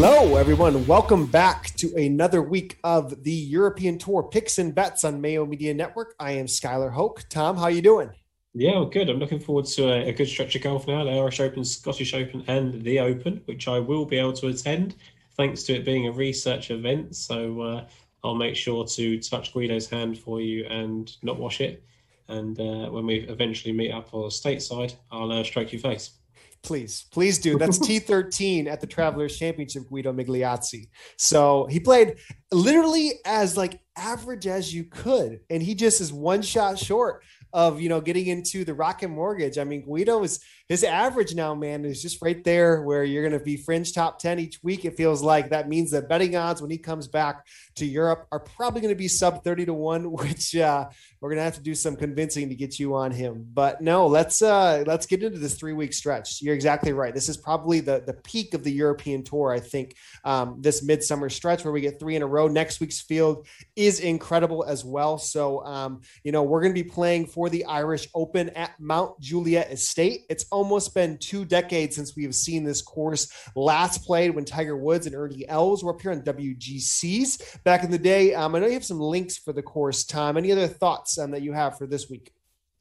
[0.00, 0.86] Hello, everyone.
[0.86, 5.74] Welcome back to another week of the European Tour picks and bets on Mayo Media
[5.74, 6.14] Network.
[6.20, 7.24] I am Skylar Hoke.
[7.28, 8.10] Tom, how you doing?
[8.54, 9.10] Yeah, well, good.
[9.10, 12.14] I'm looking forward to a, a, good stretch of golf now, the Irish Open, Scottish
[12.14, 14.94] Open, and the Open, which I will be able to attend
[15.36, 17.16] thanks to it being a research event.
[17.16, 17.86] So uh,
[18.22, 21.82] I'll make sure to touch Guido's hand for you and not wash it.
[22.28, 26.17] And uh, when we eventually meet up the stateside, I'll uh, stroke your face.
[26.62, 27.56] Please, please do.
[27.56, 30.88] That's T13 at the Travelers Championship, Guido Migliozzi.
[31.16, 32.16] So he played
[32.52, 37.80] literally as like average as you could, and he just is one shot short of
[37.80, 39.58] you know getting into the Rocket Mortgage.
[39.58, 43.38] I mean, Guido is his average now, man, is just right there where you're going
[43.38, 44.84] to be fringe top 10 each week.
[44.84, 47.46] It feels like that means that betting odds when he comes back
[47.76, 50.86] to Europe are probably going to be sub 30 to 1, which uh,
[51.20, 53.46] we're going to have to do some convincing to get you on him.
[53.52, 56.42] But no, let's uh, let's get into this three week stretch.
[56.42, 57.14] You're exactly right.
[57.14, 61.30] This is probably the, the peak of the European tour, I think, um, this midsummer
[61.30, 62.46] stretch where we get three in a row.
[62.46, 65.16] Next week's field is incredible as well.
[65.16, 69.18] So, um, you know, we're going to be playing for the Irish Open at Mount
[69.18, 70.22] Juliet Estate.
[70.28, 74.76] It's almost been two decades since we have seen this course last played when Tiger
[74.76, 78.34] Woods and Ernie Els were up here on WGCs back in the day.
[78.34, 80.36] Um, I know you have some links for the course, Tom.
[80.36, 82.32] Any other thoughts um, that you have for this week?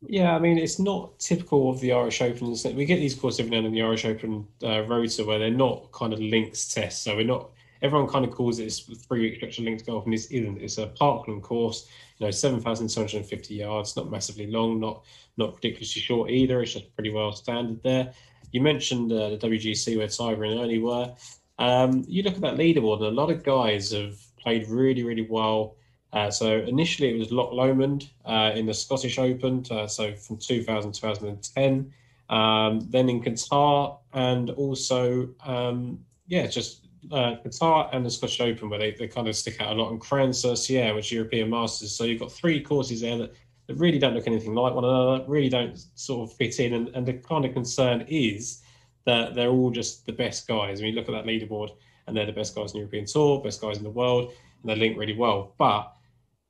[0.02, 2.56] Yeah, I mean, it's not typical of the Irish Open.
[2.76, 5.40] We get these courses every now and then in the Irish Open uh, Rota where
[5.40, 7.04] they're not kind of links tests.
[7.04, 10.28] So we're not, everyone kind of calls it a three of linked golf, and this
[10.28, 10.62] isn't.
[10.62, 15.04] It's a Parkland course, you know, 7,250 yards, not massively long, not
[15.38, 16.62] not ridiculously short either.
[16.62, 18.14] It's just pretty well standard there.
[18.52, 21.14] You mentioned uh, the WGC where Tiger and Ernie were.
[21.60, 25.28] Um, you look at that leaderboard, and a lot of guys have played really, really
[25.30, 25.76] well.
[26.14, 30.38] Uh, so initially it was Loch Lomond uh, in the Scottish Open, uh, so from
[30.38, 31.94] 2000 to 2010.
[32.30, 38.70] Um, then in Qatar and also, um, yeah, just uh, Qatar and the Scottish Open
[38.70, 39.92] where they, they kind of stick out a lot.
[39.92, 41.96] And Crans Sierre, which European Masters.
[41.96, 43.34] So you've got three courses there that
[43.68, 46.74] that really don't look anything like one another, really don't sort of fit in.
[46.74, 48.62] And, and the kind of concern is
[49.06, 50.80] that they're all just the best guys.
[50.80, 51.72] I mean, look at that leaderboard,
[52.08, 54.70] and they're the best guys in the European Tour, best guys in the world, and
[54.70, 55.54] they link really well.
[55.58, 55.94] But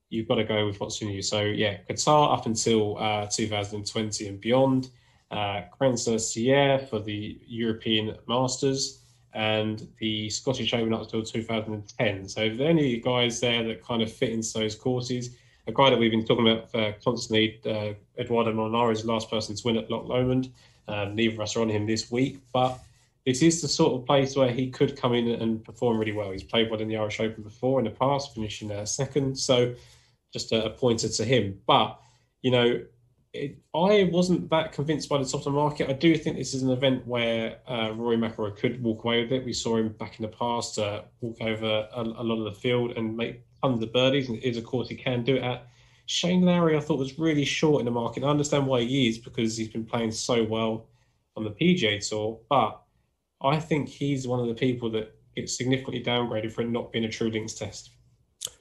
[0.10, 1.22] you've got to go with what's you.
[1.22, 4.90] So yeah, Qatar up until uh, 2020 and beyond.
[5.30, 5.64] Uh,
[5.96, 9.02] Sierre for the European Masters
[9.34, 12.30] and the Scottish Open up until 2010.
[12.30, 15.36] So the only guys there that kind of fit into those courses
[15.68, 19.30] a guy that we've been talking about uh, constantly, uh, Eduardo Molinari is the last
[19.30, 20.52] person to win at Loch Lomond.
[20.88, 22.80] Um, neither of us are on him this week, but
[23.26, 26.32] this is the sort of place where he could come in and perform really well.
[26.32, 29.38] He's played well in the Irish Open before in the past, finishing uh, second.
[29.38, 29.76] So
[30.32, 31.60] just a, a pointer to him.
[31.68, 32.00] But,
[32.42, 32.82] you know,
[33.34, 35.90] it, I wasn't that convinced by the top of the market.
[35.90, 39.34] I do think this is an event where uh, Rory McIlroy could walk away with
[39.34, 39.44] it.
[39.44, 42.60] We saw him back in the past uh, walk over a, a, lot of the
[42.60, 45.68] field and make tons of birdies, and is of course he can do it at.
[46.06, 48.24] Shane Lowry, I thought was really short in the market.
[48.24, 50.88] I understand why he is because he's been playing so well
[51.36, 52.82] on the PGA Tour, but
[53.42, 57.06] I think he's one of the people that gets significantly downgraded for it not being
[57.06, 57.92] a true links test.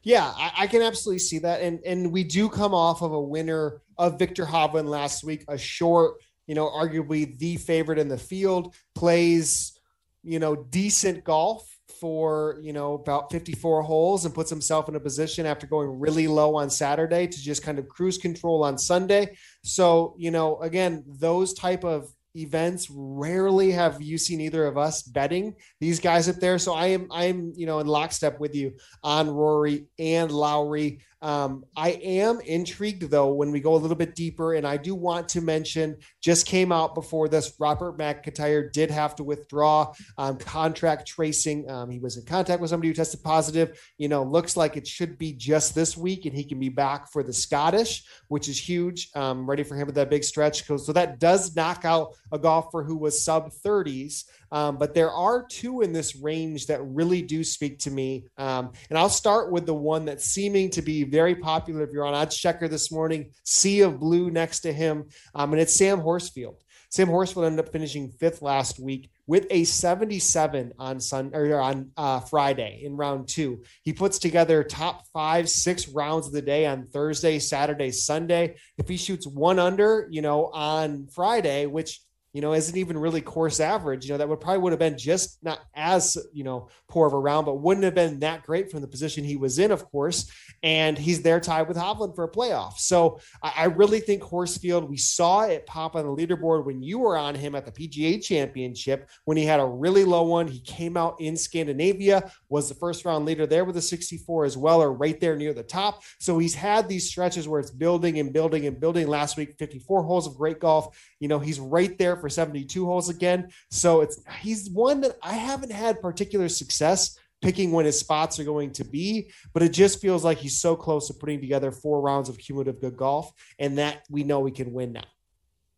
[0.02, 3.20] Yeah, I, I, can absolutely see that, and and we do come off of a
[3.20, 8.18] winner of Viktor Hovland last week, a short, you know, arguably the favorite in the
[8.18, 9.78] field, plays,
[10.22, 15.00] you know, decent golf for you know about 54 holes and puts himself in a
[15.00, 19.36] position after going really low on Saturday to just kind of cruise control on Sunday.
[19.62, 25.02] So you know again those type of events rarely have you seen either of us
[25.02, 28.54] betting these guys up there so i am i am you know in lockstep with
[28.54, 33.96] you on rory and lowry um, I am intrigued though when we go a little
[33.96, 37.52] bit deeper, and I do want to mention just came out before this.
[37.58, 41.68] Robert McIntyre did have to withdraw um, contact tracing.
[41.68, 43.76] Um, he was in contact with somebody who tested positive.
[43.98, 47.10] You know, looks like it should be just this week, and he can be back
[47.10, 49.10] for the Scottish, which is huge.
[49.16, 50.62] Um, ready for him with that big stretch.
[50.62, 54.26] So that does knock out a golfer who was sub 30s.
[54.52, 58.26] Um, but there are two in this range that really do speak to me.
[58.38, 61.82] Um, and I'll start with the one that's seeming to be very popular.
[61.82, 65.76] If you're on Oddschecker this morning, Sea of Blue next to him, um, and it's
[65.76, 66.62] Sam Horsfield.
[66.90, 71.90] Sam Horsfield ended up finishing fifth last week with a 77 on Sun or on
[71.96, 73.64] uh, Friday in round two.
[73.82, 78.56] He puts together top five, six rounds of the day on Thursday, Saturday, Sunday.
[78.78, 82.00] If he shoots one under, you know, on Friday, which
[82.36, 84.04] you know, isn't even really course average.
[84.04, 87.14] You know, that would probably would have been just not as, you know, poor of
[87.14, 89.86] a round, but wouldn't have been that great from the position he was in, of
[89.86, 90.30] course.
[90.62, 92.76] And he's there tied with Hovland for a playoff.
[92.76, 96.98] So I, I really think Horsfield, we saw it pop on the leaderboard when you
[96.98, 100.46] were on him at the PGA championship when he had a really low one.
[100.46, 104.58] He came out in Scandinavia, was the first round leader there with a 64 as
[104.58, 106.02] well, or right there near the top.
[106.18, 109.08] So he's had these stretches where it's building and building and building.
[109.08, 110.94] Last week, 54 holes of great golf.
[111.18, 113.48] You know, he's right there for 72 holes again.
[113.70, 118.44] So it's he's one that I haven't had particular success picking when his spots are
[118.44, 122.00] going to be, but it just feels like he's so close to putting together four
[122.00, 125.04] rounds of cumulative good golf, and that we know we can win now.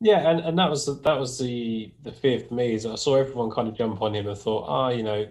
[0.00, 2.94] Yeah, and, and that was the, that was the the fear for me is I
[2.94, 5.26] saw everyone kind of jump on him and thought, ah, oh, you know,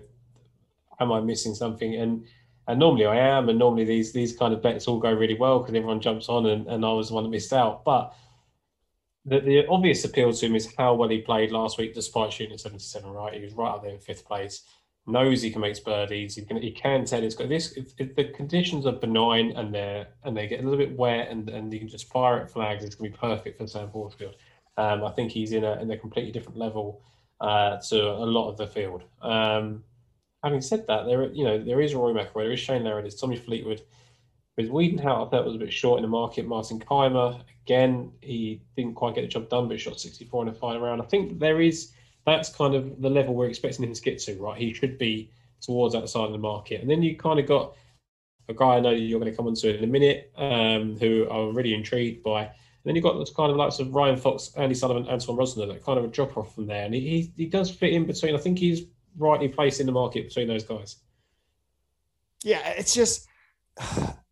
[0.99, 1.95] am I missing something?
[1.95, 2.25] And
[2.67, 5.59] and normally I am, and normally these these kind of bets all go really well
[5.59, 7.85] because everyone jumps on, and, and I was the one that missed out.
[7.85, 8.13] But
[9.27, 12.53] the, the obvious appeal to him is how well he played last week, despite shooting
[12.53, 13.11] at 77.
[13.11, 14.63] Right, he was right up there in fifth place.
[15.05, 16.35] Knows he can make birdies.
[16.35, 17.73] He can he can tell it's got this.
[17.73, 21.29] If, if the conditions are benign and they and they get a little bit wet
[21.29, 24.35] and and you can just fire at flags, it's to be perfect for Sam Horsfield.
[24.77, 27.01] Um, I think he's in a in a completely different level
[27.39, 29.03] uh, to a lot of the field.
[29.21, 29.83] Um,
[30.43, 33.15] having said that, there you know there is Rory McIlroy, there is Shane Lowry, there's
[33.15, 33.81] Tommy Fleetwood.
[34.57, 36.47] With I thought was a bit short in the market.
[36.47, 40.53] Martin Kaymer, again, he didn't quite get the job done, but shot 64 in a
[40.53, 40.99] final round.
[40.99, 41.91] I think there is
[42.25, 44.59] that's kind of the level we're expecting him to get to, right?
[44.59, 45.31] He should be
[45.61, 46.81] towards that side of the market.
[46.81, 47.75] And then you kind of got
[48.49, 51.29] a guy I know you're going to come on to in a minute, um, who
[51.29, 52.43] I'm really intrigued by.
[52.43, 52.51] And
[52.83, 55.85] then you've got this kind of likes of Ryan Fox, Andy Sullivan, Anton Rozner, that
[55.85, 56.83] kind of a drop off from there.
[56.83, 58.35] And he, he does fit in between.
[58.35, 58.83] I think he's
[59.17, 60.97] rightly placed in the market between those guys.
[62.43, 63.27] Yeah, it's just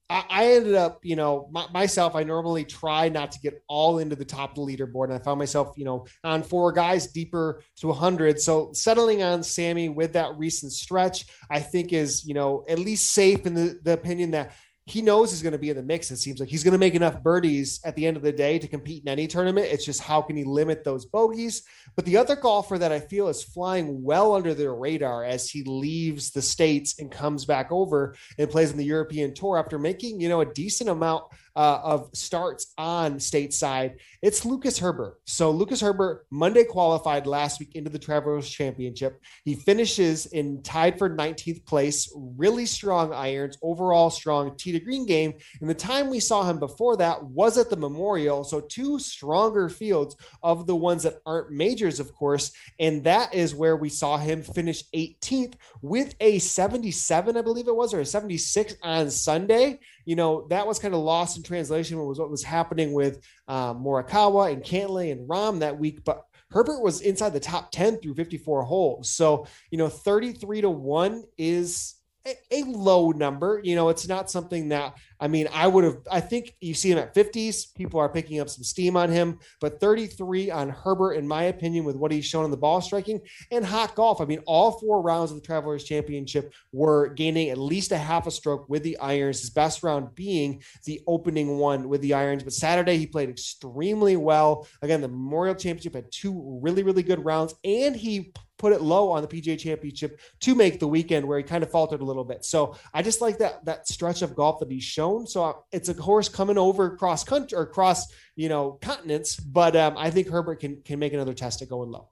[0.08, 4.26] I ended up, you know, myself, I normally try not to get all into the
[4.26, 5.06] top of the leaderboard.
[5.06, 8.40] And I found myself, you know, on four guys deeper to 100.
[8.40, 13.14] So settling on Sammy with that recent stretch, I think is, you know, at least
[13.14, 14.54] safe in the, the opinion that
[14.88, 16.12] he knows he's going to be in the mix.
[16.12, 18.60] It seems like he's going to make enough birdies at the end of the day
[18.60, 19.68] to compete in any tournament.
[19.72, 21.64] It's just how can he limit those bogeys?
[21.96, 25.64] But the other golfer that I feel is flying well under the radar as he
[25.64, 30.22] leaves the States and comes back over and plays in the European Tour after making,
[30.22, 31.24] you know, a decent amount
[31.56, 35.20] uh, of starts on stateside, it's Lucas Herbert.
[35.26, 39.22] So Lucas Herbert Monday qualified last week into the Travelers Championship.
[39.44, 42.12] He finishes in tied for 19th place.
[42.16, 45.34] Really strong irons, overall strong tee to green game.
[45.62, 48.44] And the time we saw him before that was at the Memorial.
[48.44, 52.52] So two stronger fields of the ones that aren't majors, of course.
[52.80, 57.76] And that is where we saw him finish 18th with a 77, I believe it
[57.76, 61.98] was, or a 76 on Sunday you know, that was kind of lost in translation
[61.98, 66.04] what was what was happening with um, Morikawa and Cantlay and Rahm that week.
[66.04, 69.10] But Herbert was inside the top 10 through 54 holes.
[69.10, 71.95] So, you know, 33 to 1 is
[72.26, 73.62] a, low number.
[73.64, 75.98] You know, it's not something that I mean, I would have.
[76.12, 77.74] I think you see him at 50s.
[77.74, 81.86] People are picking up some steam on him, but 33 on Herbert, in my opinion,
[81.86, 84.20] with what he's shown in the ball striking and hot golf.
[84.20, 88.28] I mean, all four rounds of the Travelers Championship were gaining at least a half
[88.28, 89.40] a stroke with the irons.
[89.40, 92.44] His best round being the opening one with the irons.
[92.44, 94.68] But Saturday he played extremely well.
[94.82, 99.12] Again, the Memorial Championship had two really, really good rounds, and he put it low
[99.12, 102.24] on the PGA Championship to make the weekend where he kind of faltered a little
[102.24, 102.46] bit.
[102.46, 105.28] So I just like that that stretch of golf that he's shown.
[105.28, 109.76] So uh, it's a horse coming over cross country or cross you know continents, but
[109.76, 112.10] um, I think Herbert can can make another test at going low.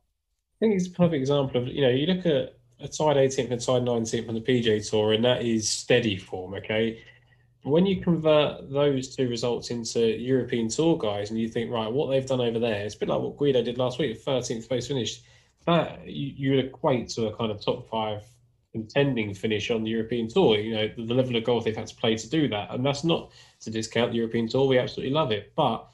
[0.62, 3.52] I think it's a perfect example of you know you look at a side 18th
[3.52, 6.54] and side 19th on the PGA Tour, and that is steady form.
[6.56, 7.04] Okay.
[7.66, 12.10] When you convert those two results into European Tour guys, and you think, right, what
[12.10, 14.88] they've done over there, it's a bit like what Guido did last week, 13th place
[14.88, 15.22] finish
[15.66, 18.24] that you, would equate to a kind of top five
[18.72, 20.58] contending finish on the European Tour.
[20.58, 22.72] You know, the, level of golf they've had to play to do that.
[22.72, 24.68] And that's not to discount the European Tour.
[24.68, 25.54] We absolutely love it.
[25.56, 25.88] But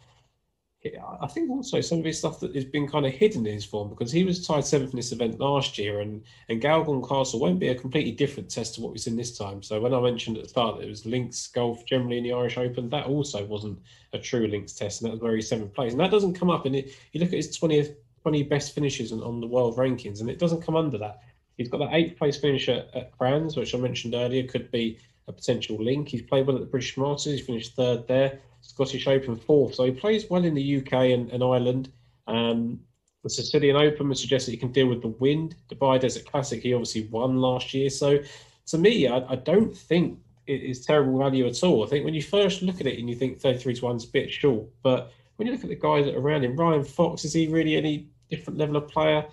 [1.22, 3.66] I think also some of his stuff that has been kind of hidden in his
[3.66, 7.42] form because he was tied seventh in this event last year, and and Galgorm Castle
[7.42, 9.62] won't be a completely different test to what we've seen this time.
[9.62, 12.32] So when I mentioned at the start that it was links golf generally in the
[12.32, 13.78] Irish Open, that also wasn't
[14.14, 16.50] a true links test, and that was where he's seventh place, and that doesn't come
[16.50, 16.66] up.
[16.66, 20.30] And it, you look at his twentieth 20 best finishes on, the world rankings, and
[20.30, 21.22] it doesn't come under that.
[21.58, 24.98] He's got that eighth place finish at, at Crans, which I mentioned earlier, could be
[25.28, 26.08] a potential link.
[26.08, 27.40] He's played well at the British Masters.
[27.40, 28.40] he finished third there.
[28.62, 29.76] Scottish Open fourth.
[29.76, 31.92] So he plays well in the UK and, and Ireland.
[32.28, 32.80] Um,
[33.24, 35.56] the Sicilian Open would suggest that he can deal with the wind.
[35.70, 37.90] Dubai Desert Classic, he obviously won last year.
[37.90, 38.20] So
[38.68, 41.84] to me, I, I don't think it is terrible value at all.
[41.84, 44.06] I think when you first look at it and you think 33 to 1 is
[44.06, 46.84] a bit short, but when you look at the guys that are around him, Ryan
[46.84, 49.26] Fox, is he really any different level of player.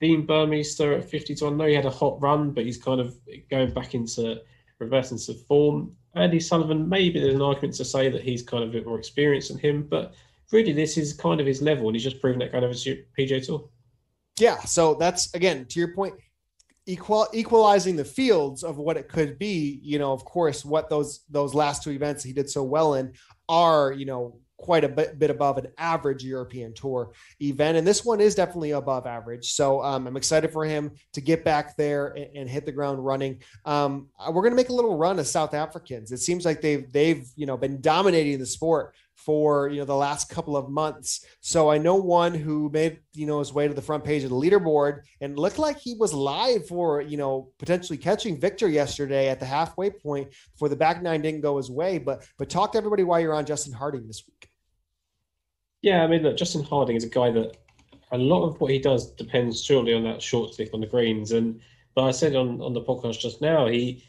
[0.00, 1.44] Dean Burmester at 52.
[1.44, 3.18] I know he had a hot run, but he's kind of
[3.50, 4.40] going back into
[4.78, 5.96] reversing to form.
[6.14, 9.00] Andy Sullivan, maybe there's an argument to say that he's kind of a bit more
[9.00, 10.14] experienced than him, but
[10.52, 12.74] really this is kind of his level, and he's just proven that kind of a
[12.74, 13.68] PGA Tour.
[14.38, 16.14] Yeah, so that's again to your point,
[16.86, 19.80] equal equalizing the fields of what it could be.
[19.82, 23.14] You know, of course, what those those last two events he did so well in
[23.48, 27.78] are you know quite a bit, bit above an average European Tour event.
[27.78, 29.52] And this one is definitely above average.
[29.52, 33.02] So um, I'm excited for him to get back there and, and hit the ground
[33.02, 33.40] running.
[33.64, 36.12] Um, we're going to make a little run of South Africans.
[36.12, 39.94] It seems like they've they've you know been dominating the sport for you know the
[39.94, 41.26] last couple of months.
[41.40, 44.30] So I know one who made you know his way to the front page of
[44.30, 49.28] the leaderboard and looked like he was live for you know potentially catching Viktor yesterday
[49.28, 51.98] at the halfway point before the back nine didn't go his way.
[51.98, 54.47] But but talk to everybody while you're on Justin Harding this week.
[55.82, 57.56] Yeah, I mean, look, Justin Harding is a guy that
[58.10, 61.32] a lot of what he does depends surely on that short stick on the greens.
[61.32, 61.60] And
[61.94, 64.04] but I said on on the podcast just now, he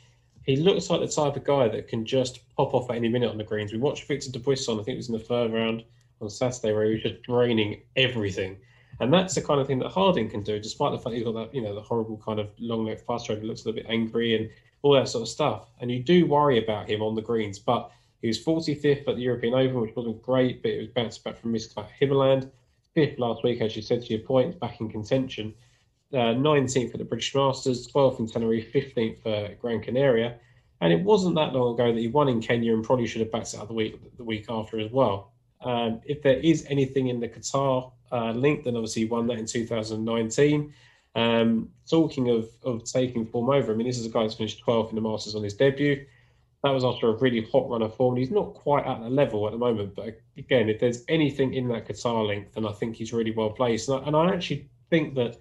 [0.46, 3.30] he looks like the type of guy that can just pop off at any minute
[3.30, 3.72] on the greens.
[3.72, 5.84] We watched Victor de Dubuisson, I think it was in the third round
[6.22, 8.58] on Saturday, where he was just draining everything.
[9.00, 11.34] And that's the kind of thing that Harding can do, despite the fact he's got
[11.36, 13.90] that, you know, the horrible kind of long leg fast stroke, looks a little bit
[13.90, 14.50] angry and
[14.82, 15.70] all that sort of stuff.
[15.80, 19.22] And you do worry about him on the greens, but he was 45th at the
[19.22, 22.50] European Open, which wasn't great, but it was bounced back from risk at Himmerland.
[22.94, 25.54] Fifth last week, as you said to your point, back in contention.
[26.12, 30.38] Uh, 19th at the British Masters, 12th in Tenerife, 15th for Gran Canaria.
[30.82, 33.32] And it wasn't that long ago that he won in Kenya and probably should have
[33.32, 35.32] backed out the week the week after as well.
[35.62, 39.38] Um, if there is anything in the Qatar uh, link, then obviously he won that
[39.38, 40.74] in 2019.
[41.16, 44.64] Um, talking of, of taking form over, I mean, this is a guy that's finished
[44.66, 46.06] 12th in the Masters on his debut
[46.64, 48.18] that was after a really hot run of form.
[48.18, 51.68] He's not quite at the level at the moment, but again, if there's anything in
[51.70, 53.88] that Qatar length, then I think he's really well placed.
[53.88, 55.38] And I, and I actually think that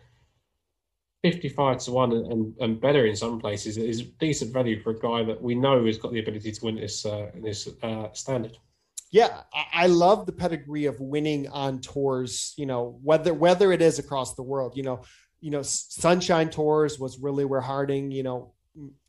[1.25, 5.25] 55 to 1 and, and, better in some places is decent value for a guy
[5.25, 8.57] that we know has got the ability to win this uh, this uh, standard.
[9.11, 9.41] Yeah,
[9.73, 12.55] I love the pedigree of winning on tours.
[12.57, 14.77] You know, whether whether it is across the world.
[14.77, 15.03] You know,
[15.41, 18.53] you know, Sunshine Tours was really where Harding, you know,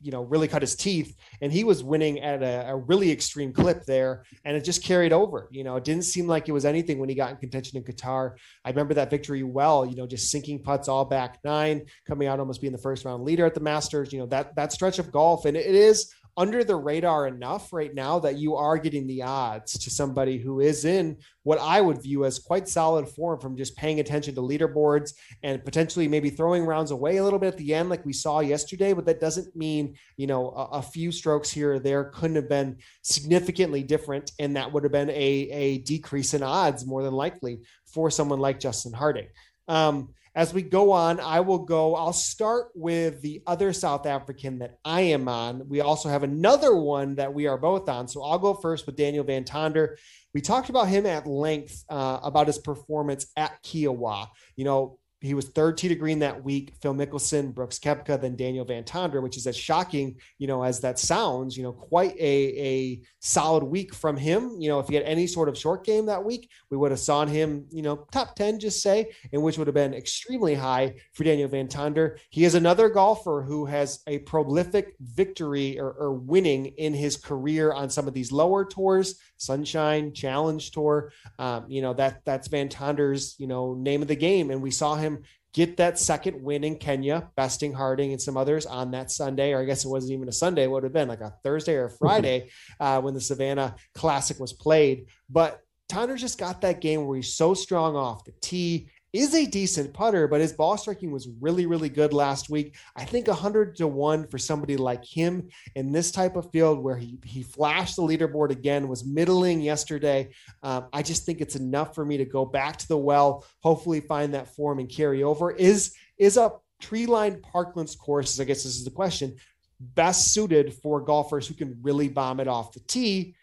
[0.00, 1.14] you know, really cut his teeth.
[1.40, 4.24] And he was winning at a, a, really extreme clip there.
[4.44, 5.48] And it just carried over.
[5.50, 7.84] You know, it didn't seem like it was anything when he got in contention in
[7.84, 8.32] Qatar.
[8.64, 12.40] I remember that victory well, you know, just sinking putts all back nine, coming out
[12.40, 15.12] almost being the first round leader at the Masters, you know, that that stretch of
[15.12, 15.44] golf.
[15.44, 19.78] And it is under the radar enough right now that you are getting the odds
[19.78, 23.76] to somebody who is in what I would view as quite solid form from just
[23.76, 27.74] paying attention to leaderboards and potentially maybe throwing rounds away a little bit at the
[27.74, 28.94] end, like we saw yesterday.
[28.94, 32.48] But that doesn't mean, you know, a, a few strokes here or there couldn't have
[32.48, 34.32] been significantly different.
[34.38, 38.40] And that would have been a, a decrease in odds more than likely for someone
[38.40, 39.28] like Justin Harding.
[39.68, 41.96] Um, as we go on, I will go.
[41.96, 45.68] I'll start with the other South African that I am on.
[45.68, 48.06] We also have another one that we are both on.
[48.06, 49.96] So I'll go first with Daniel Van Tonder.
[50.32, 54.28] We talked about him at length uh, about his performance at Kiawah.
[54.54, 56.74] You know, he was third tee to green that week.
[56.80, 60.80] Phil Mickelson, Brooks Koepka, then Daniel Van Tonder, which is as shocking, you know, as
[60.80, 64.56] that sounds, you know, quite a, a solid week from him.
[64.58, 67.00] You know, if he had any sort of short game that week, we would have
[67.00, 70.94] saw him, you know, top 10, just say, and which would have been extremely high
[71.12, 72.18] for Daniel Van Tonder.
[72.30, 77.72] He is another golfer who has a prolific victory or, or winning in his career
[77.72, 81.12] on some of these lower tours, Sunshine Challenge Tour.
[81.38, 84.50] Um, you know, that that's Van Tonder's, you know, name of the game.
[84.50, 88.36] And we saw him him get that second win in Kenya, besting Harding and some
[88.36, 90.92] others on that Sunday, or I guess it wasn't even a Sunday, it would have
[90.92, 95.06] been like a Thursday or a Friday uh, when the Savannah Classic was played.
[95.28, 99.46] But Tonder just got that game where he's so strong off the tee is a
[99.46, 102.76] decent putter, but his ball striking was really, really good last week.
[102.94, 106.96] I think 100 to 1 for somebody like him in this type of field where
[106.96, 110.30] he, he flashed the leaderboard again, was middling yesterday.
[110.62, 114.00] Um, I just think it's enough for me to go back to the well, hopefully
[114.00, 115.50] find that form and carry over.
[115.50, 119.36] Is, is a tree lined parklands course, I guess this is the question,
[119.80, 123.34] best suited for golfers who can really bomb it off the tee?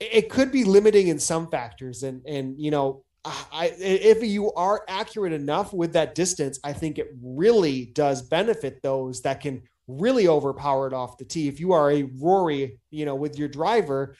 [0.00, 2.02] It could be limiting in some factors.
[2.02, 6.98] And, and, you know, I, if you are accurate enough with that distance, I think
[6.98, 11.48] it really does benefit those that can really overpower it off the tee.
[11.48, 14.14] If you are a Rory, you know, with your driver,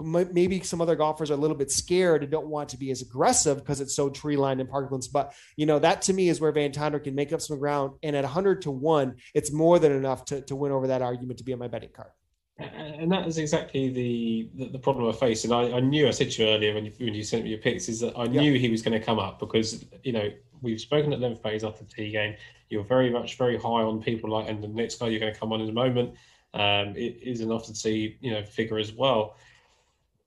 [0.00, 3.02] maybe some other golfers are a little bit scared and don't want to be as
[3.02, 5.06] aggressive because it's so tree lined in parklands.
[5.12, 7.92] But you know, that to me is where Van Tonder can make up some ground.
[8.02, 11.38] And at 100 to one, it's more than enough to, to win over that argument
[11.38, 12.10] to be on my betting card.
[12.58, 15.44] And that is exactly the, the, the problem I face.
[15.44, 17.50] And I, I, knew I said to you earlier when you when you sent me
[17.50, 20.30] your picks is that I knew he was going to come up because you know
[20.60, 22.36] we've spoken at length about his after T game.
[22.68, 25.38] You're very much very high on people like, and the next guy you're going to
[25.38, 26.14] come on in a moment
[26.54, 29.36] um, is an off the tee you know figure as well.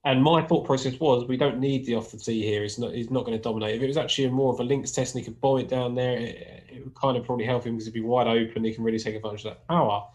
[0.04, 2.62] And my thought process was, we don't need the off the tee here.
[2.62, 3.74] He's not, he's not going to dominate.
[3.74, 5.96] If it was actually more of a links test and he could bomb it down
[5.96, 8.62] there, it, it would kind of probably help him because he'd be wide open.
[8.62, 10.06] He can really take advantage of that power.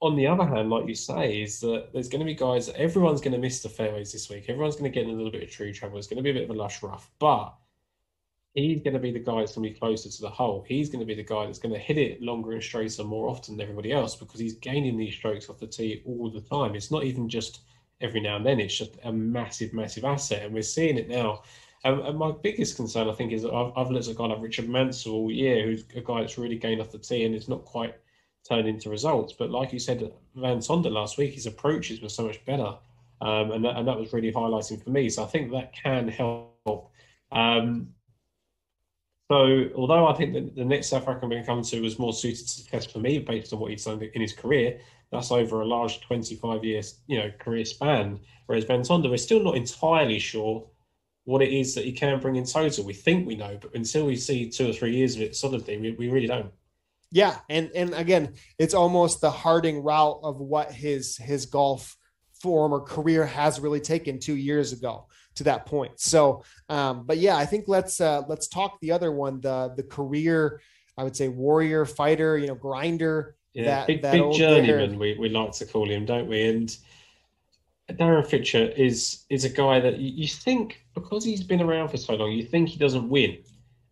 [0.00, 3.20] On the other hand, like you say, is that there's going to be guys, everyone's
[3.20, 4.44] going to miss the fairways this week.
[4.48, 5.98] Everyone's going to get in a little bit of tree travel.
[5.98, 7.10] It's going to be a bit of a lush rough.
[7.18, 7.54] But
[8.54, 10.64] he's going to be the guy that's going to be closer to the hole.
[10.66, 13.28] He's going to be the guy that's going to hit it longer and straighter more
[13.28, 16.74] often than everybody else because he's gaining these strokes off the tee all the time.
[16.74, 17.60] It's not even just
[18.00, 18.60] every now and then.
[18.60, 21.42] It's just a massive, massive asset, and we're seeing it now.
[21.84, 24.40] And my biggest concern, I think, is that I've, I've looked at a guy like
[24.40, 27.48] Richard Mansell all year, who's a guy that's really gained off the tee and it's
[27.48, 27.94] not quite
[28.48, 29.32] turned into results.
[29.32, 32.74] But like you said, Van Tonder last week, his approaches were so much better.
[33.20, 35.08] Um, and, that, and that was really highlighting for me.
[35.08, 36.90] So I think that can help.
[37.32, 37.94] Um,
[39.30, 42.46] so, although I think that the next South African we're come to was more suited
[42.46, 44.78] to test for me based on what he's done in his career,
[45.10, 48.20] that's over a large 25 years, you know, career span.
[48.46, 50.66] Whereas Van Tonder, we're still not entirely sure
[51.24, 52.84] what it is that he can bring in total.
[52.84, 55.78] We think we know, but until we see two or three years of it solidly,
[55.78, 56.52] we, we really don't.
[57.14, 61.96] Yeah, and and again, it's almost the Harding route of what his his golf
[62.42, 65.06] form or career has really taken two years ago
[65.36, 65.92] to that point.
[66.00, 69.84] So, um, but yeah, I think let's uh, let's talk the other one, the the
[69.84, 70.60] career,
[70.98, 73.36] I would say warrior, fighter, you know, grinder.
[73.52, 76.48] Yeah, that, big, that big journeyman, we, we like to call him, don't we?
[76.48, 76.76] And
[77.92, 81.96] Darren Fichardt is is a guy that you, you think because he's been around for
[81.96, 83.38] so long, you think he doesn't win,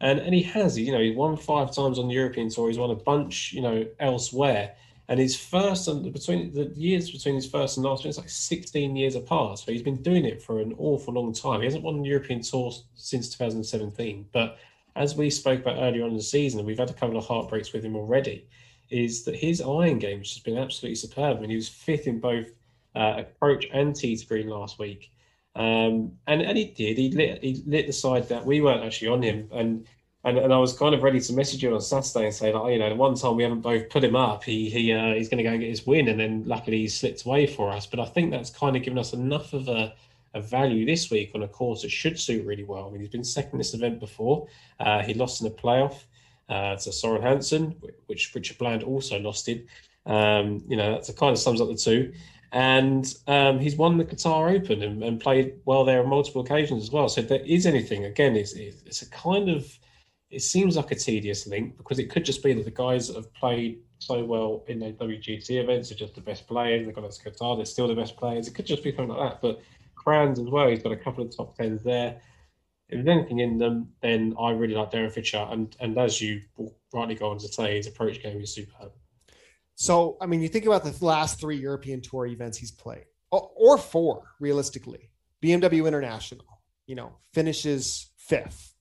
[0.03, 0.79] and and he has.
[0.79, 2.69] You know, he won five times on the European Tour.
[2.69, 4.75] He's won a bunch, you know, elsewhere.
[5.09, 8.97] And his first and between the years between his first and last, it's like 16
[8.97, 9.59] years apart.
[9.59, 11.61] So he's been doing it for an awful long time.
[11.61, 14.27] He hasn't won the European Tour since 2017.
[14.33, 14.59] But
[14.97, 17.73] as we spoke about earlier on in the season, we've had a couple of heartbreaks
[17.73, 18.47] with him already.
[18.91, 22.49] Is that his iron game has been absolutely superb, and he was fifth in both
[22.95, 25.11] uh, approach and tee to green last week.
[25.55, 26.97] Um, and and he did.
[26.99, 29.87] He lit he lit the side that we weren't actually on him, and
[30.25, 32.73] and, and I was kind of ready to message you on Saturday and say like,
[32.73, 35.29] you know, the one time we haven't both put him up, he he uh, he's
[35.29, 37.87] going to go and get his win, and then luckily he slipped away for us.
[37.87, 39.95] But I think that's kind of given us enough of a,
[40.35, 42.87] a value this week on a course that should suit really well.
[42.87, 44.47] I mean, he's been second this event before.
[44.79, 46.05] Uh, he lost in the playoff
[46.49, 47.75] uh, to Soren Hansen,
[48.07, 49.67] which Richard Bland also lost in.
[50.07, 52.13] Um, you know, that kind of sums up the two.
[52.53, 56.83] And um, he's won the Qatar Open and, and, played well there on multiple occasions
[56.83, 57.09] as well.
[57.09, 59.67] So if there is anything, again, it's, it's a kind of
[60.33, 63.17] it seems like a tedious link because it could just be that the guys that
[63.17, 66.85] have played so well in the WGC events are just the best players.
[66.85, 68.49] They've got us Qatar, they're still the best players.
[68.49, 69.43] It could just be something like that.
[69.43, 69.61] But
[69.95, 72.19] Crans as well, he's got a couple of top tens there.
[72.89, 75.53] If there's anything in them, then I really like Darren Fichardt.
[75.53, 76.41] And and as you
[76.95, 78.93] rightly go on to say, his approach game is superb.
[79.83, 83.79] So, I mean, you think about the last three European Tour events he's played, or
[83.79, 85.11] four realistically.
[85.43, 88.73] BMW International, you know, finishes fifth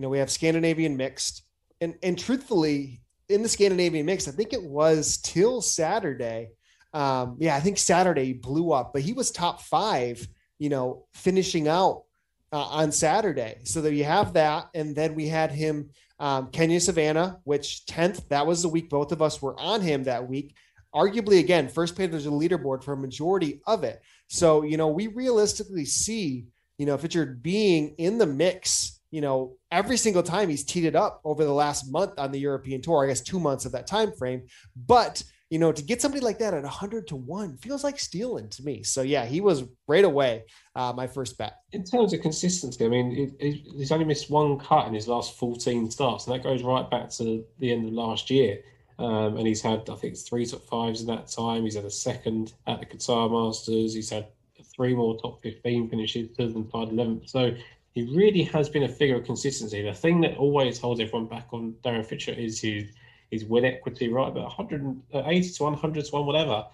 [0.00, 1.42] you know, we have Scandinavian mixed,
[1.82, 6.52] and and truthfully, in the Scandinavian mix, I think it was till Saturday.
[6.94, 10.26] Um, yeah, I think Saturday blew up, but he was top five.
[10.58, 12.04] You know, finishing out
[12.50, 13.58] uh, on Saturday.
[13.64, 18.28] So there you have that, and then we had him um, Kenya Savannah, which tenth.
[18.28, 20.54] That was the week both of us were on him that week.
[20.94, 24.00] Arguably, again, first page there's a leaderboard for a majority of it.
[24.28, 26.46] So you know, we realistically see
[26.78, 30.94] you know Fichardt being in the mix you know, every single time he's teed it
[30.94, 33.86] up over the last month on the European tour, I guess two months of that
[33.86, 34.46] time frame.
[34.86, 38.48] But you know, to get somebody like that at 100 to 1 feels like stealing
[38.50, 38.84] to me.
[38.84, 40.44] So, yeah, he was right away
[40.76, 41.56] uh, my first bet.
[41.72, 45.90] In terms of consistency, I mean, he's only missed one cut in his last 14
[45.90, 48.60] starts, and that goes right back to the end of last year.
[49.00, 51.64] Um, and he's had, I think, three top fives in that time.
[51.64, 53.94] He's had a second at the Qatar Masters.
[53.94, 54.28] He's had
[54.76, 57.28] three more top 15 finishes, two than tied 11th.
[57.28, 57.56] So
[57.92, 59.82] he really has been a figure of consistency.
[59.82, 62.84] The thing that always holds everyone back on Darren Fichardt is his
[63.30, 64.32] his win equity, right?
[64.32, 66.66] But 180 uh, to 100 to 1, whatever,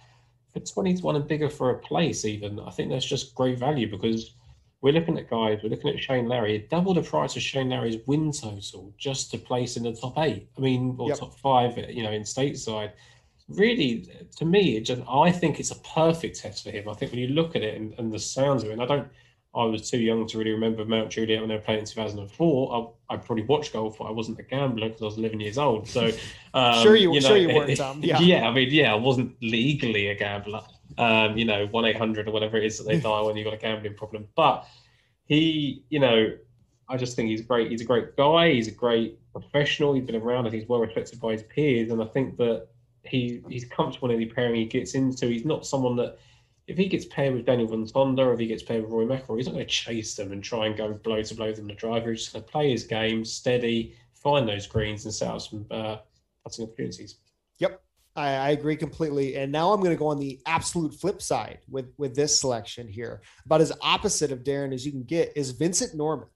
[0.53, 3.59] for 20 to 1 and bigger for a place, even, I think that's just great
[3.59, 4.33] value because
[4.81, 7.97] we're looking at guys, we're looking at Shane Lowry, double the price of Shane Lowry's
[8.07, 10.49] win total just to place in the top eight.
[10.57, 11.19] I mean, or yep.
[11.19, 12.93] top five, you know, in stateside.
[13.49, 16.89] Really, to me, it just I think it's a perfect test for him.
[16.89, 18.87] I think when you look at it and, and the sounds of it, and I
[18.87, 19.09] don't
[19.57, 22.95] I was too young to really remember Mount Juliet when they were playing in 2004.
[23.11, 25.59] I, I probably watched golf, but I wasn't a gambler because I was 11 years
[25.59, 25.89] old.
[25.89, 26.11] So,
[26.55, 28.01] um, sure, you, you know, sure you weren't, Tom.
[28.05, 28.21] Yeah.
[28.21, 30.63] yeah, I mean, yeah, I wasn't legally a gambler.
[30.99, 33.45] um, you know, one eight hundred or whatever it is that they dial when you've
[33.47, 34.29] got a gambling problem.
[34.37, 34.67] But
[35.25, 36.33] he, you know,
[36.89, 37.71] I just think he's great.
[37.71, 38.53] He's a great guy.
[38.53, 39.95] He's a great professional.
[39.95, 41.91] He's been around and he's well respected by his peers.
[41.91, 42.69] And I think that
[43.03, 45.27] he he's comfortable in any pairing he gets into.
[45.27, 46.19] He's not someone that
[46.67, 49.37] if he gets paired with Daniel Van or if he gets paired with Rory McIlroy,
[49.37, 51.75] he's not going to chase them and try and go blow to blow them the
[51.75, 52.11] driver.
[52.11, 55.67] He's just going to play his game steady, find those greens and set up some
[55.71, 55.99] uh,
[56.45, 57.17] opportunities.
[57.59, 57.81] Yep.
[58.17, 59.37] I, I, agree completely.
[59.37, 62.89] And now I'm going to go on the absolute flip side with with this selection
[62.89, 63.21] here.
[63.45, 66.29] About as opposite of Darren as you can get is Vincent Norrman.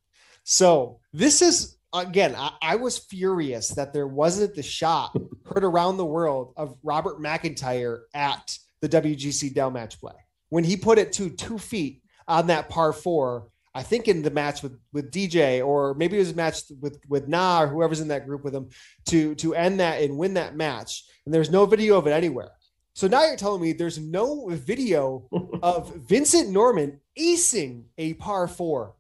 [0.45, 5.17] So this is again, I, I, was furious that there wasn't the shot
[5.47, 10.15] heard around the world of Robert McIntyre at the WGC Dell match play
[10.49, 13.49] when he put it to two feet on that par four.
[13.73, 17.01] I think in the match with with DJ or maybe it was a match with
[17.09, 18.69] with Na or whoever's in that group with him
[19.07, 21.05] to to end that and win that match.
[21.25, 22.51] And there's no video of it anywhere.
[22.95, 25.29] So now you're telling me there's no video
[25.63, 28.97] of Vincent Norrman acing a par four.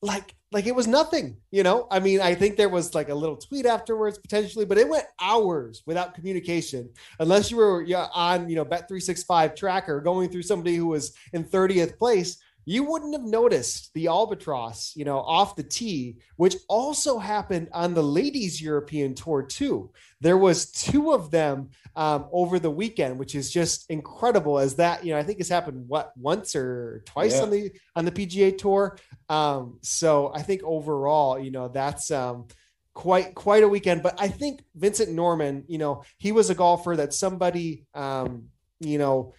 [0.00, 1.86] Like like it was nothing, you know.
[1.90, 5.04] I mean, I think there was like a little tweet afterwards potentially, but it went
[5.20, 6.88] hours without communication,
[7.20, 10.74] unless you were yeah, on you know Bet three six five tracker going through somebody
[10.74, 12.38] who was in thirtieth place
[12.68, 17.94] you wouldn't have noticed the albatross, you know, off the tee, which also happened on
[17.94, 19.88] the ladies' European tour too.
[20.20, 24.58] There was two of them um, over the weekend, which is just incredible.
[24.58, 27.42] As that, you know, I think it's happened what once or twice yeah.
[27.42, 28.98] on the on the PGA tour.
[29.28, 32.46] Um, so I think overall, you know, that's um,
[32.94, 34.02] quite quite a weekend.
[34.02, 38.44] But I think Vincent Norrman, you know, he was a golfer that somebody, um,
[38.80, 39.32] you know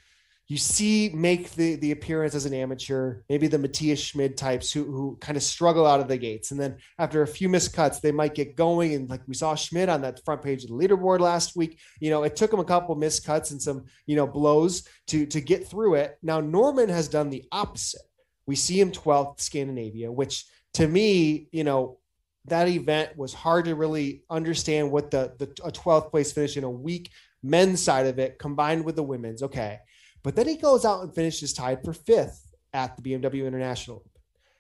[0.49, 4.85] you see make the the appearance as an amateur, maybe the Matthias Schmid types who
[4.85, 8.13] who kind of struggle out of the gates, and then after a few miscuts, they
[8.13, 8.93] might get going.
[8.93, 12.09] And like we saw Schmid on that front page of the leaderboard last week, you
[12.09, 15.67] know, it took him a couple miscuts and some you know blows to to get
[15.67, 16.17] through it.
[16.23, 18.06] Now Norrman has done the opposite.
[18.47, 21.99] We see him 12th Scandinavia, which to me, you know,
[22.45, 26.63] that event was hard to really understand what the the a 12th place finish in
[26.63, 27.11] a weak
[27.43, 29.43] men's side of it combined with the women's.
[29.43, 29.79] Okay
[30.27, 34.03] but then he goes out and finishes tied for fifth at the BMW International.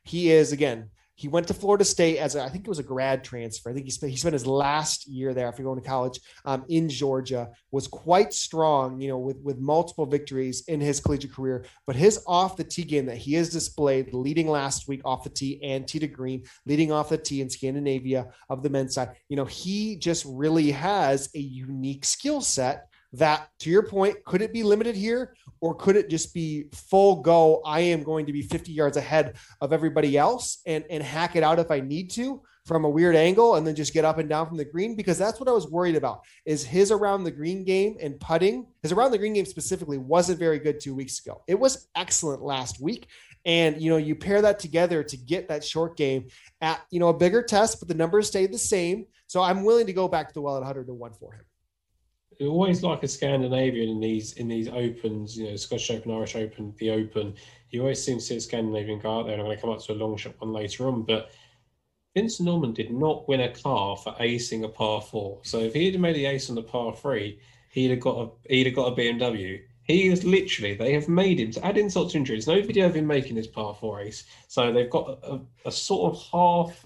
[0.03, 0.91] He is again.
[1.17, 3.71] He went to Florida State as a, I think it was a grad transfer.
[3.71, 6.63] I think he spent he spent his last year there after going to college um,
[6.69, 7.49] in Georgia.
[7.71, 11.65] Was quite strong, you know, with with multiple victories in his collegiate career.
[11.87, 15.31] But his off the tee game that he has displayed, leading last week off the
[15.31, 19.15] tee and tee to green, leading off the tee in Scandinavia of the men's side.
[19.27, 24.41] You know, he just really has a unique skill set that to your point could
[24.41, 25.33] it be limited here?
[25.59, 29.35] Or could it just be full go i am going to be 50 yards ahead
[29.61, 33.15] of everybody else and and hack it out if i need to from a weird
[33.15, 34.95] angle and then just get up and down from the green?
[34.95, 38.67] Because that's what i was worried about is his around the green game and putting
[38.83, 41.41] his around the green game specifically wasn't very good two weeks ago.
[41.47, 43.07] It was excellent last week.
[43.45, 46.27] And you know you pair that together to get that short game
[46.59, 49.05] at you know a bigger test but the numbers stayed the same.
[49.27, 51.45] So i'm willing to go back to the well at 100 to 1 for him
[52.41, 56.73] always like a Scandinavian in these in these opens, you know, Scottish Open, Irish Open,
[56.77, 57.35] the Open.
[57.69, 59.71] You always seem to see a Scandinavian go out there, and I'm going to come
[59.71, 61.03] up to a long shot one later on.
[61.03, 61.31] But
[62.15, 65.39] Vince Norrman did not win a car for acing a par four.
[65.43, 67.39] So if he had made the ace on the par three,
[67.71, 69.61] he'd have got a he'd have got a BMW.
[69.83, 72.35] He is literally they have made him to add insult to injury.
[72.35, 74.25] There's no video of him making this par four ace.
[74.47, 76.85] So they've got a, a sort of half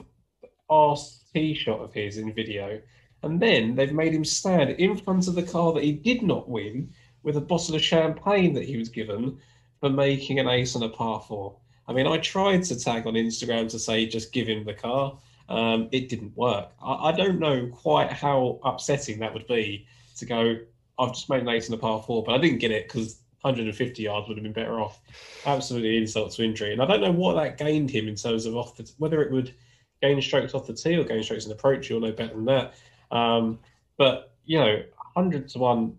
[0.69, 2.81] ass tee shot of his in video
[3.23, 6.49] and then they've made him stand in front of the car that he did not
[6.49, 6.91] win
[7.23, 9.37] with a bottle of champagne that he was given
[9.79, 11.55] for making an ace on a par four.
[11.87, 15.17] I mean, I tried to tag on Instagram to say just give him the car.
[15.49, 16.69] Um, it didn't work.
[16.81, 19.85] I, I, don't know quite how upsetting that would be
[20.17, 20.57] to go,
[20.97, 23.19] I've just made an ace on a par four, but I didn't get it because
[23.41, 25.01] 150 yards would have been better off.
[25.45, 26.71] Absolutely insult to injury.
[26.71, 29.31] And I don't know what that gained him in terms of off the, whether it
[29.31, 29.53] would
[30.01, 31.89] gain strokes off the tee or gain strokes in approach.
[31.89, 32.75] You'll know better than that.
[33.11, 33.59] Um,
[33.97, 34.83] but you know,
[35.15, 35.97] hundred to one.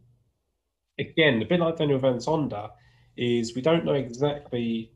[0.98, 2.68] Again, a bit like Daniel Van Tonder,
[3.16, 4.92] is we don't know exactly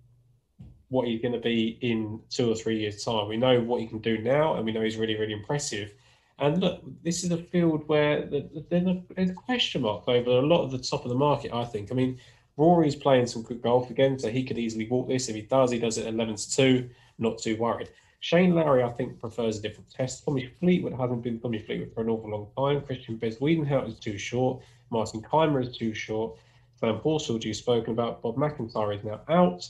[0.88, 3.28] what he's going to be in two or three years' time.
[3.28, 5.92] We know what he can do now, and we know he's really, really impressive.
[6.38, 10.46] And look, this is a field where there's a, there's a question mark over a
[10.46, 11.52] lot of the top of the market.
[11.52, 11.90] I think.
[11.90, 12.18] I mean,
[12.56, 15.28] Rory's playing some good golf again, so he could easily walk this.
[15.28, 16.90] If he does, he does it 11 to two.
[17.18, 17.88] Not too worried.
[18.26, 20.24] Shane Lowry, I think, prefers a different test.
[20.24, 22.84] Tommy Fleetwood hasn't been Tommy Fleetwood for an awful long time.
[22.84, 24.64] Christian Christiaan Bezuidenhout is too short.
[24.90, 26.36] Martin Kaymer is too short.
[26.74, 28.22] Sam Horsfield, you've spoken about.
[28.22, 29.68] Bob McIntyre is now out.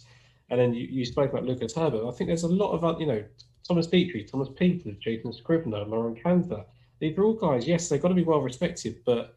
[0.49, 2.09] And then you, you spoke about Lucas Herbert.
[2.09, 3.23] I think there's a lot of, you know,
[3.63, 6.65] Thomas Detry, Thomas Pieters, Jason Scrivener, Laurie Canter.
[6.99, 9.37] These are all guys, yes, they've got to be well respected, but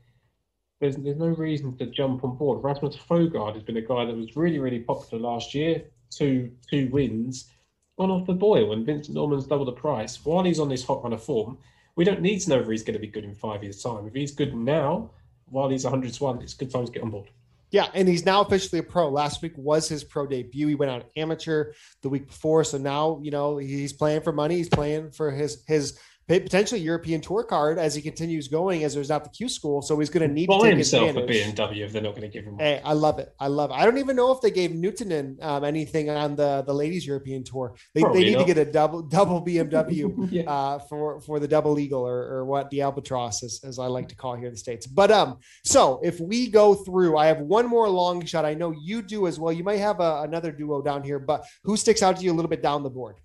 [0.79, 2.63] there's there's no reason to jump on board.
[2.63, 6.87] Rasmus Højgaard has been a guy that was really really popular last year, two two
[6.89, 7.51] wins,
[7.99, 10.23] gone off the boil, and Vincent Norrman's double the price.
[10.23, 11.57] While he's on this hot run of form,
[11.97, 14.07] we don't need to know if he's going to be good in five years' time.
[14.07, 15.11] If he's good now,
[15.49, 17.29] while he's 100 to one, it's good time to get on board.
[17.71, 19.09] Yeah, and he's now officially a pro.
[19.09, 20.67] Last week was his pro debut.
[20.67, 24.55] He went out amateur the week before, so now you know he's playing for money.
[24.55, 29.09] He's playing for his his potentially European tour card as he continues going as there's
[29.09, 29.81] not the Q school.
[29.81, 31.59] So he's going to need Buy to take himself advantage.
[31.59, 32.59] a BMW if they're not going to give him one.
[32.63, 33.33] Hey, I love it.
[33.39, 33.73] I love it.
[33.73, 37.43] I don't even know if they gave Nuutinen um, anything on the the ladies European
[37.43, 37.75] tour.
[37.95, 38.47] They, they need not.
[38.47, 40.43] to get a double double BMW yeah.
[40.43, 44.09] uh, for for the double eagle or, or what the albatross is, as I like
[44.09, 44.85] to call here in the states.
[44.85, 48.45] But um, so if we go through, I have one more long shot.
[48.45, 49.51] I know you do as well.
[49.51, 52.35] You might have a, another duo down here, but who sticks out to you a
[52.35, 53.17] little bit down the board?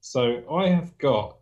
[0.00, 1.38] So I have got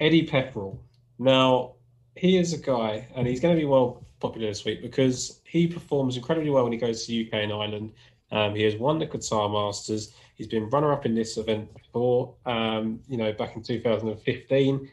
[0.00, 0.78] Eddie Pepperell.
[1.18, 1.74] Now,
[2.16, 5.66] he is a guy, and he's going to be well popular this week because he
[5.66, 7.92] performs incredibly well when he goes to UK and Ireland.
[8.32, 10.14] Um, he has won the Qatar Masters.
[10.34, 14.90] He's been runner-up in this event before, um, you know, back in 2015.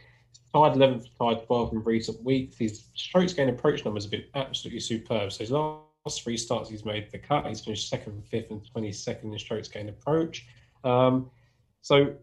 [0.54, 2.58] Tied 11th, tied 12th in recent weeks.
[2.58, 5.32] His strokes gain approach numbers have been absolutely superb.
[5.32, 7.48] So his last three starts, he's made the cut.
[7.48, 10.46] He's finished second, fifth, and 22nd in strokes gain approach.
[10.84, 11.32] Um,
[11.82, 12.14] so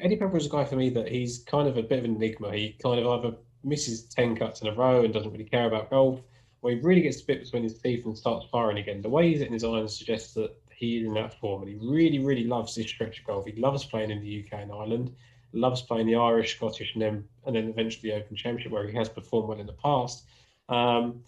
[0.00, 2.14] Eddie Pepper is a guy for me that he's kind of a bit of an
[2.14, 2.52] enigma.
[2.52, 5.90] He kind of either misses 10 cuts in a row and doesn't really care about
[5.90, 6.20] golf,
[6.62, 9.02] or he really gets a bit between his teeth and starts firing again.
[9.02, 12.20] The way he's hitting his irons suggests that he's in that form, and he really,
[12.20, 13.46] really loves this stretch of golf.
[13.46, 15.14] He loves playing in the UK and Ireland,
[15.52, 18.96] loves playing the Irish, Scottish, and then and then eventually the Open Championship, where he
[18.96, 20.24] has performed well in the past.
[20.68, 21.24] Um,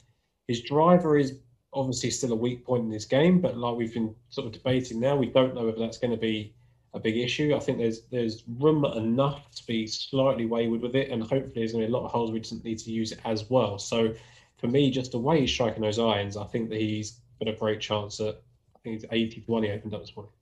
[0.46, 1.40] his driver is
[1.72, 5.00] obviously still a weak point in his game, but like we've been sort of debating
[5.00, 6.54] now, we don't know whether that's going to be
[6.94, 7.54] a big issue.
[7.54, 11.72] I think there's there's room enough to be slightly wayward with it, and hopefully there's
[11.72, 13.78] going to be a lot of holes we just need to use it as well.
[13.78, 14.14] So
[14.58, 17.56] for me, just the way he's striking those irons, I think that he's got a
[17.56, 18.40] great chance at.
[18.76, 20.32] I think it's 80 to 1 he opened up this morning.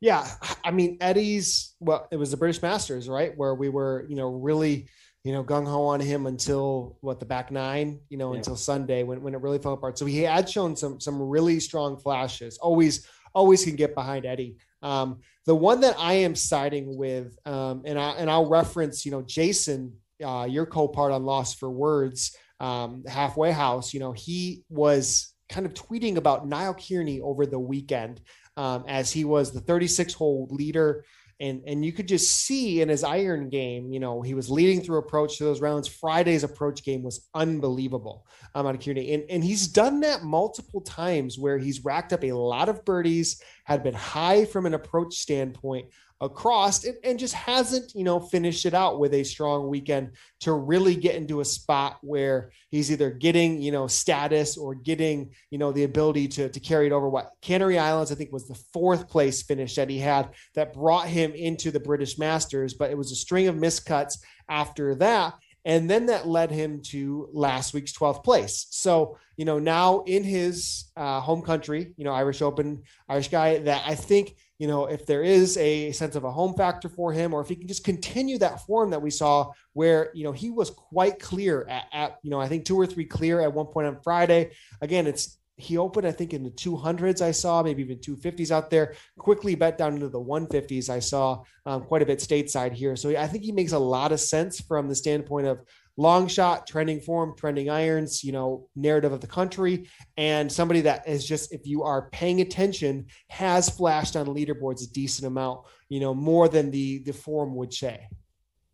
[0.00, 0.28] Yeah,
[0.64, 1.74] I mean Eddie's.
[1.80, 4.88] Well, it was the British Masters, right, where we were, you know, really,
[5.24, 8.38] you know, gung ho on him until what the back nine, you know, Yeah.
[8.38, 9.98] until Sunday when when it really fell apart.
[9.98, 12.58] So he had shown some some really strong flashes.
[12.58, 14.56] Always, always can get behind Eddie.
[14.82, 19.12] Um, the one that I am siding with, um, and I and I'll reference, you
[19.12, 19.92] know, Jason,
[20.24, 23.92] uh, your co-part on Lost for Words, um, halfway house.
[23.92, 28.20] You know, he was kind of tweeting about Niall Kearney over the weekend
[28.56, 31.04] um, as he was the 36 hole leader.
[31.38, 34.80] And, and you could just see in his iron game, you know, he was leading
[34.80, 35.86] through approach to those rounds.
[35.86, 39.12] Friday's approach game was unbelievable um, on Kearney.
[39.12, 43.42] And, and he's done that multiple times where he's racked up a lot of birdies,
[43.64, 45.86] had been high from an approach standpoint
[46.20, 50.52] across and, and just hasn't, you know, finished it out with a strong weekend to
[50.52, 55.58] really get into a spot where he's either getting, you know, status or getting, you
[55.58, 57.08] know, the ability to, to carry it over.
[57.08, 61.06] What Canary Islands, I think, was the fourth place finish that he had that brought
[61.06, 65.34] him into the British Masters, but it was a string of miscuts after that.
[65.66, 68.68] And then that led him to last week's 12th place.
[68.70, 73.58] So, you know, now in his uh, home country, you know, Irish Open, Irish guy,
[73.58, 77.12] that I think, you know, if there is a sense of a home factor for
[77.12, 80.32] him, or if he can just continue that form that we saw where, you know,
[80.32, 83.52] he was quite clear at, at you know, I think two or three clear at
[83.52, 84.52] one point on Friday.
[84.80, 87.22] Again, it's, he opened, I think, in the 200s.
[87.22, 88.94] I saw maybe even 250s out there.
[89.18, 90.90] Quickly bet down into the 150s.
[90.90, 92.94] I saw um, quite a bit stateside here.
[92.94, 95.60] So I think he makes a lot of sense from the standpoint of
[95.96, 101.08] long shot, trending form, trending irons, you know, narrative of the country, and somebody that
[101.08, 106.00] is just, if you are paying attention, has flashed on leaderboards a decent amount, you
[106.00, 108.06] know, more than the the form would say.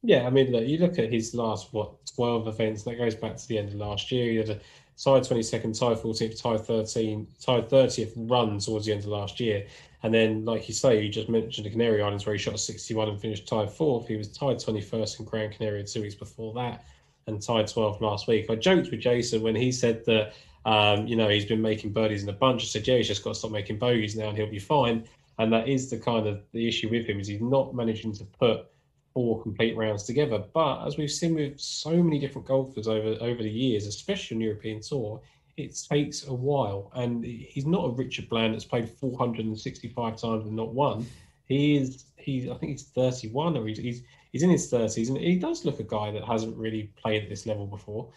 [0.05, 2.83] Yeah, I mean, look, you look at his last what twelve events.
[2.83, 4.31] That goes back to the end of last year.
[4.31, 4.61] He had a
[5.03, 9.39] tied twenty second, tied fourteenth, tied thirteen, tied thirtieth run towards the end of last
[9.39, 9.65] year.
[10.03, 12.95] And then, like you say, you just mentioned the Canary Islands where he shot sixty
[12.95, 14.09] one and finished tied fourth.
[14.09, 16.85] He was tied twenty first in Grand Canary two weeks before that,
[17.27, 18.47] and tied 12 last week.
[18.51, 20.35] I joked with Jason when he said that.
[20.65, 22.63] Um, you know, he's been making birdies in a bunch.
[22.63, 25.09] I said, yeah, he's just got to stop making bogeys now and he'll be fine.
[25.39, 28.25] And that is the kind of the issue with him is he's not managing to
[28.25, 28.67] put
[29.13, 30.43] four complete rounds together.
[30.53, 34.41] But as we've seen with so many different golfers over over the years, especially on
[34.41, 35.21] European tour,
[35.57, 36.91] it takes a while.
[36.95, 41.07] And he's not a Richard Bland that's played 465 times and not won.
[41.47, 45.19] He is he's I think he's 31 or he's he's he's in his 30s and
[45.19, 48.11] he does look a guy that hasn't really played at this level before.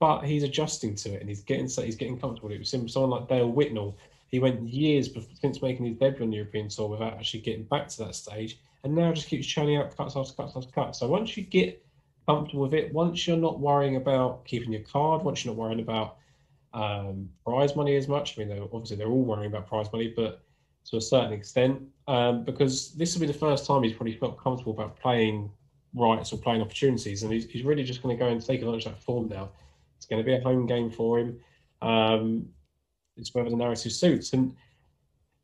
[0.00, 2.50] But he's adjusting to it and he's getting he's getting comfortable.
[2.50, 3.94] It was someone like Dale Whitnell.
[4.28, 7.64] He went years before, since making his debut on the European tour without actually getting
[7.64, 10.98] back to that stage and now just keeps churning out cuts after cuts after cuts.
[10.98, 11.84] So once you get
[12.26, 15.80] comfortable with it, once you're not worrying about keeping your card, once you're not worrying
[15.80, 16.16] about
[16.74, 18.36] um, prize money as much.
[18.36, 20.42] I mean, they're, obviously they're all worrying about prize money, but
[20.90, 24.38] to a certain extent, um, because this will be the first time he's probably felt
[24.38, 25.50] comfortable about playing
[25.94, 28.86] rights or playing opportunities, and he's, he's really just going to go and take advantage
[28.86, 29.50] of that form now.
[29.96, 31.38] It's going to be a home game for him.
[31.80, 32.48] Um,
[33.16, 34.54] it's whether the narrative suits, and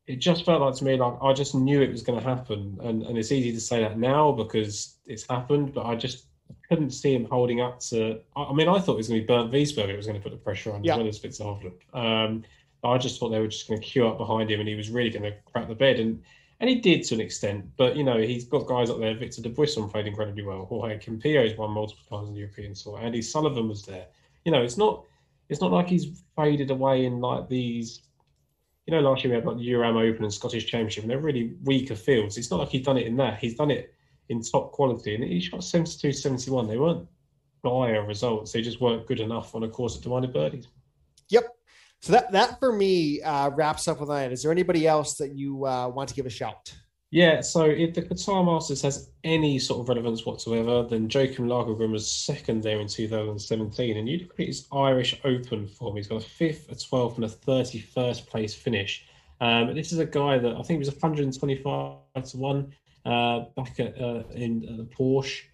[0.07, 2.79] it just felt like to me like I just knew it was going to happen,
[2.83, 6.25] and and it's easy to say that now because it's happened, but I just
[6.69, 8.21] couldn't see him holding up to.
[8.35, 9.91] I mean, I thought it was going to be Bernd Wiesberger.
[9.91, 10.95] It was going to put the pressure on Yeah.
[10.95, 11.41] as well as Fitz.
[11.41, 12.43] Um,
[12.85, 14.91] I just thought they were just going to queue up behind him, and he was
[14.91, 16.23] really going to crack the bed, and
[16.61, 17.67] and he did to an extent.
[17.77, 19.15] But you know, he's got guys up there.
[19.15, 20.67] Victor Dubuisson played incredibly well.
[20.67, 22.99] Jorge Campillo's won multiple times in the European Tour.
[23.01, 24.07] Andy Sullivan was there.
[24.45, 25.05] You know, it's not
[25.49, 28.03] it's not like he's faded away in like these.
[28.87, 31.19] You know, last year we had like the Euram Open and Scottish Championship, and they're
[31.19, 32.39] really weaker fields.
[32.39, 33.39] It's not like he's done it in that.
[33.39, 33.93] He's done it
[34.31, 36.67] in top quality, and he shot 72, 71.
[36.67, 37.07] They weren't
[37.63, 38.53] dire results.
[38.53, 40.69] They just weren't good enough on a course that demanded birdies.
[41.29, 41.58] Yep.
[42.01, 44.33] So that that for me uh, wraps up with that.
[44.33, 46.73] Is there anybody else that you uh, want to give a shout?
[47.11, 51.91] Yeah, so if the Qatar Masters has any sort of relevance whatsoever, then Joachim Lagergren
[51.91, 53.97] was second there in 2017.
[53.97, 57.25] And you look at his Irish Open form, he's got a fifth, a 12th, and
[57.25, 59.07] a 31st place finish.
[59.41, 62.75] Um, this is a guy that I think he was 125 to 1
[63.07, 65.45] uh, back at, uh, in uh, Porsche,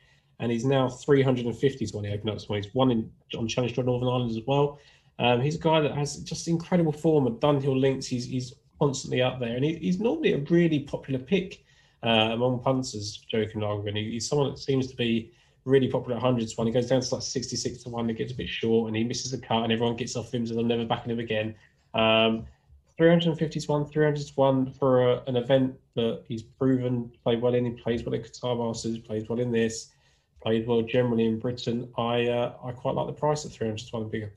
[0.40, 2.64] and he's now 350 to 1 the Open up this morning.
[2.64, 4.80] He's won in, on Challenge Northern Ireland as well.
[5.18, 8.06] Um, he's a guy that has just incredible form at Dunhill links.
[8.06, 11.64] He's, he's constantly up there, and he, he's normally a really popular pick
[12.02, 13.24] uh, among punters.
[13.32, 15.32] Joachim Lagergren, he, he's someone that seems to be
[15.64, 16.66] really popular at hundreds to one.
[16.66, 18.10] He goes down to like sixty-six to one.
[18.10, 20.46] It gets a bit short, and he misses a cut, and everyone gets off him,
[20.46, 21.54] so they're never backing him again.
[21.94, 22.46] Um,
[22.96, 27.54] 350 to 1, 300 to 1 for a, an event that he's proven played well
[27.54, 27.64] in.
[27.64, 29.90] He plays well at Qatar Masters, plays well in this,
[30.42, 31.88] played well generally in Britain.
[31.98, 34.32] I uh, I quite like the price at 300 to 1 and bigger.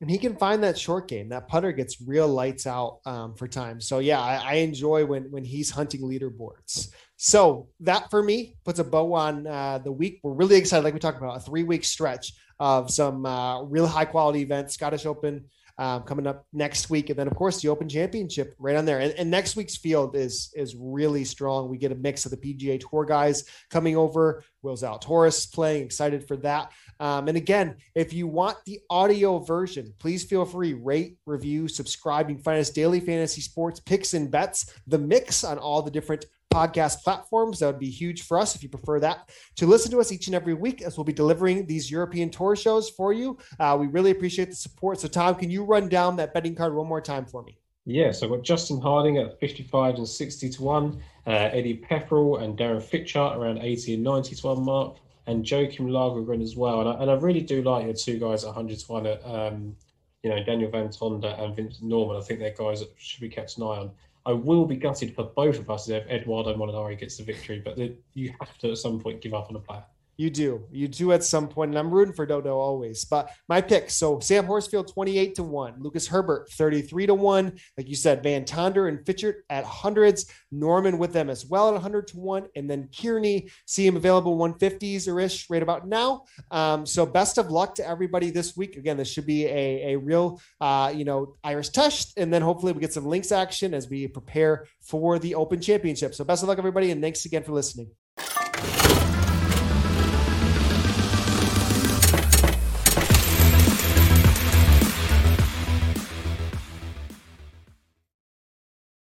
[0.00, 1.30] And he can find that short game.
[1.30, 3.80] That putter gets real lights out um, for time.
[3.80, 6.88] So yeah, I, I enjoy when when he's hunting leaderboards.
[7.16, 10.20] So that for me puts a bow on uh, the week.
[10.22, 13.86] We're really excited, like we talked about, a three week stretch of some uh, real
[13.86, 14.74] high quality events.
[14.74, 15.46] Scottish Open
[15.78, 19.00] um, coming up next week, and then of course the Open Championship right on there.
[19.00, 21.68] And, and next week's field is is really strong.
[21.68, 24.42] We get a mix of the PGA Tour guys coming over.
[24.62, 25.84] Will Zalatoris playing.
[25.84, 26.72] Excited for that.
[26.98, 32.28] Um, and again, if you want the audio version, please feel free rate, review, subscribe.
[32.28, 35.90] You can find us daily fantasy sports picks and bets, the mix on all the
[35.90, 37.60] different podcast platforms.
[37.60, 40.26] That would be huge for us if you prefer that to listen to us each
[40.26, 43.38] and every week as we'll be delivering these European tour shows for you.
[43.58, 45.00] Uh, we really appreciate the support.
[45.00, 47.58] So, Tom, can you run down that betting card one more time for me?
[47.88, 52.42] Yeah, so I've got Justin Harding at 55 and 60 to 1, uh, Eddie Pepperell
[52.42, 54.96] and Darren Fichardt around 80 and 90 to 1 mark,
[55.28, 56.80] and Joachim Lagergren as well.
[56.80, 59.24] And I, and I really do like your two guys at 100 to 1 at,
[59.24, 59.76] um,
[60.24, 62.20] you know, Daniel Van Tonder and Vincent Norrman.
[62.20, 63.92] I think they're guys that should be kept an eye on.
[64.26, 67.78] I will be gutted for both of us if Edoardo Molinari gets the victory, but
[68.14, 69.84] you have to at some point give up on a player.
[70.18, 70.64] You do.
[70.70, 73.04] You do at some point, and I'm rooting for Dodo always.
[73.04, 73.94] But my picks.
[73.94, 75.74] So Sam Horsfield, 28 to 1.
[75.78, 77.52] Lucas Herbert, 33 to 1.
[77.76, 80.26] Like you said, Van Tonder and Fichardt at hundreds.
[80.50, 82.46] Norrman with them as well at 100 to 1.
[82.56, 86.24] And then Kearney, see him available 150s or ish right about now.
[86.50, 88.76] Um, so best of luck to everybody this week.
[88.76, 92.16] Again, this should be a, a real, uh, you know, Irish test.
[92.16, 96.14] And then hopefully we get some links action as we prepare for the Open Championship.
[96.14, 96.90] So best of luck, everybody.
[96.90, 97.90] And thanks again for listening.